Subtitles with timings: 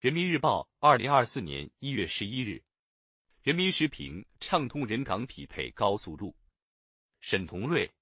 [0.00, 2.62] 人民日报，二零二四年一月十一日。
[3.42, 6.34] 人民时评：畅通人岗匹配高速路。
[7.20, 7.92] 沈同瑞，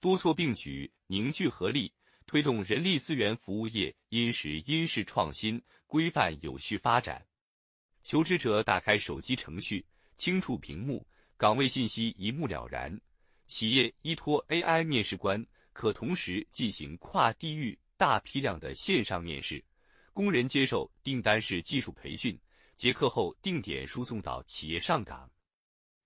[0.00, 1.94] 多措并举，凝聚合力，
[2.26, 7.24] 推动人力资源服务业因时因势创新、规范有序发展。
[8.02, 9.86] 求职者打开手机程序，
[10.18, 11.06] 轻触屏幕，
[11.36, 13.00] 岗位信息一目了然。
[13.46, 19.64] 企业依托 AI 面试官，可同时进行跨地域、大批量的线上面试。
[20.20, 22.38] 工人接受订单式技术培训，
[22.76, 25.26] 结课后定点输送到企业上岗。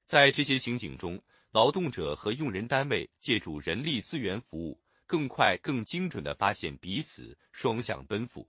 [0.06, 8.48] 在这些情景中，劳动者和用人单位借助人力资源服务，更快、更精准地发现彼此，双向奔赴。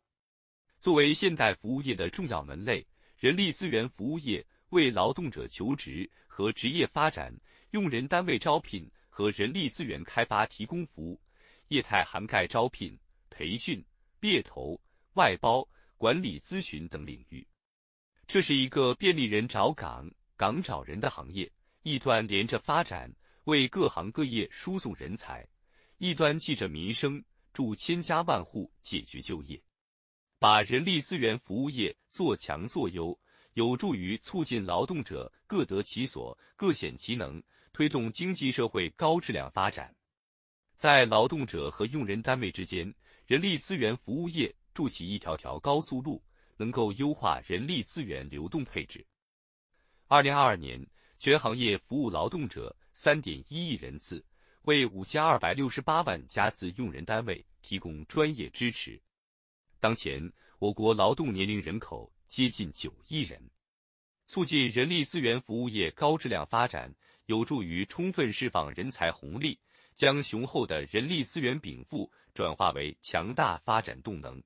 [0.80, 2.86] 作为现代服务业的重要门类，
[3.18, 7.36] 人力资源服务业为劳动者求职和职业发展、
[7.72, 11.20] 用人单位招聘和人力资源开发提供服务，
[11.70, 12.96] 业态涵盖招聘、
[13.32, 13.84] 培训、
[14.20, 14.80] 猎头。
[15.16, 17.46] 外包、管理咨询等领域，
[18.28, 21.49] 这是一个便利人找岗、岗找人的行业。
[21.84, 23.10] 一端连着发展，
[23.46, 25.48] 为各行各业输送人才；
[25.99, 29.62] 一端记着民生，助千家万户解决就业。
[30.38, 33.18] 把人力资源服务业做强做优，
[33.54, 39.96] 有助于促进劳动者各得其所、各显其能，推动经济社会高质量发展。
[40.76, 42.93] 在劳动者和用人单位之间，
[43.27, 44.54] 人力资源服务业。
[44.76, 46.21] 筑起一条条高速路，
[46.57, 49.04] 能够优化人力资源流动配置。
[50.07, 50.85] 二零二二年，
[51.18, 54.23] 全行业服务劳动者三点一亿人次，
[54.63, 59.01] 为五千二百六十八万家次用人单位提供专业支持。
[59.79, 63.41] 当前，我国劳动年龄人口接近九亿人，
[64.28, 66.94] 促进人力资源服务业高质量发展，
[67.28, 69.57] 有助于充分释放人才红利，
[69.94, 74.44] 将雄厚的人力资源禀赋转化为强大发展动能。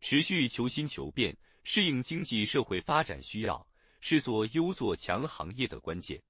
[0.00, 3.66] 持续求新求变，适应经济社会发展需要，
[4.00, 6.20] 是做优做强行业的关键。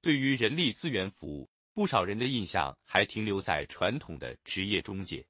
[0.00, 5.24] 对于人力资源服务，不少人的印象还停留在传统的职业中介。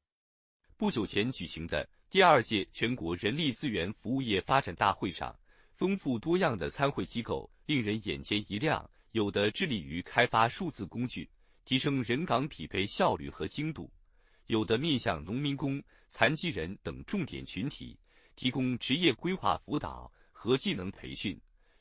[0.76, 5.38] 不久前举行的第二届全国人力资源服务业发展大会上，
[5.74, 8.88] 丰富多样的参会机构令人眼前一亮。
[9.12, 11.28] 有的致力于开发数字工具，
[11.66, 13.92] 提升人岗匹配效率和精度。
[14.46, 17.98] 有的面向农民工、残疾人等重点群体，
[18.34, 21.34] 提供职业规划辅导和技能培训；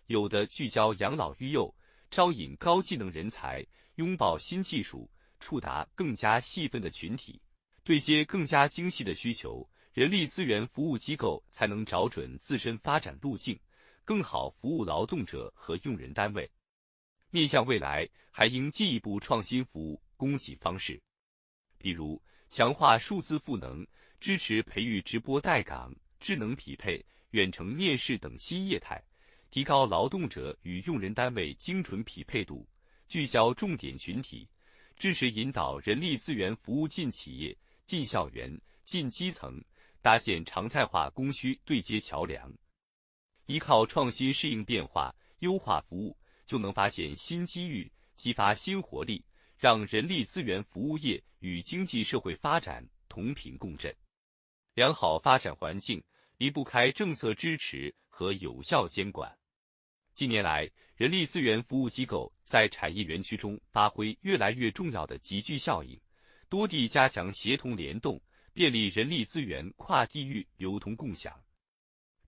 [0.06, 1.74] 有的聚焦养老育幼，
[2.10, 7.42] 招引高技能人才，拥抱新技术，触达更加细分的群体。
[7.84, 13.60] 对接更加精细的需求，人力资源服务机构才能找准自身发展路径，
[14.06, 16.50] 更好服务劳动者和用人单位。
[17.32, 21.02] 面向未来，还应进一步创新服务供给方式，
[21.78, 22.22] 比如。
[22.52, 23.88] 强化数字赋能，
[24.20, 29.02] 支持培育直播带岗、智能匹配、远程面试等新业态，
[29.50, 32.68] 提高劳动者与用人单位精准匹配度，
[33.08, 34.46] 聚焦重点群体，
[34.98, 39.58] 支持引导人力资源服务进企业、进校园、进基层，
[40.02, 42.54] 搭建常态化供需对接桥梁。
[43.46, 49.24] 依靠创新适应变化，优化服务，就能发现新机遇，激发新活力。
[49.62, 53.96] 让人力资源服务业与经济社会发展同频共振。
[54.74, 56.04] 良好发展环境
[56.38, 59.32] 离不开政策支持和有效监管。
[60.16, 65.96] 近年来，人力资源服务机构在产业园区中发挥越来越重要的集聚效应，
[66.50, 68.20] 多地加强协同联动，
[68.54, 71.40] 便利人力资源跨地域流通共享。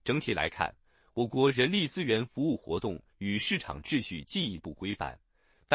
[0.04, 0.72] 整体来看，
[1.14, 5.18] 我国人力资源服务活动与市场秩序进一步规范。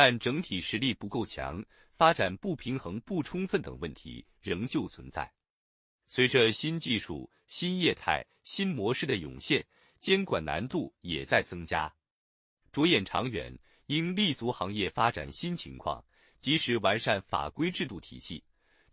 [0.01, 1.61] 但整体实力不够强，
[1.97, 5.29] 发展不平衡不充分等问题仍旧存在。
[6.07, 9.61] 随着新技术、新业态、新模式的涌现，
[9.99, 11.93] 监管难度也在增加。
[12.71, 13.53] 着眼长远，
[13.87, 16.01] 应立足行业发展新情况，
[16.39, 18.41] 及时完善法规制度体系，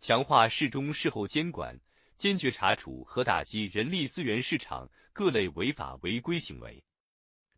[0.01, 1.79] 强化事中事后监管，
[2.17, 6.83] 坚决查处和打击人力资源市场各类违法违规行为，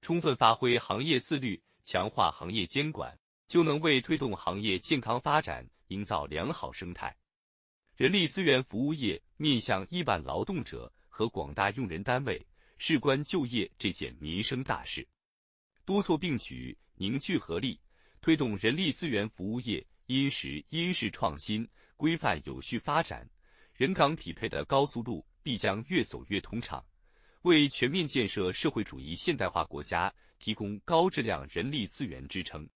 [0.01, 3.19] 充分发挥行业自律，强化行业监管。
[3.49, 7.13] 就能为推动行业健康发展营造良好生态。
[7.97, 12.45] 人力资源服务业面向亿万劳动者和广大用人单位，
[12.77, 15.05] 事关就业这件民生大事，
[15.83, 17.81] 多措并举，凝聚合力，
[18.21, 21.67] 推动人力资源服务业因时因势创新、
[21.97, 23.27] 规范有序发展，
[23.73, 26.85] 人岗匹配的高速路必将越走越通畅，
[27.41, 32.69] 为全面建设社会主义现代化国家提供高质量人力资源支撑。